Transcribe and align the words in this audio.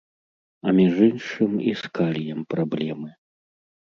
А 0.69 0.71
між 0.77 0.95
іншым, 1.07 1.51
і 1.71 1.73
з 1.81 1.91
каліем 1.97 2.39
праблемы. 2.55 3.11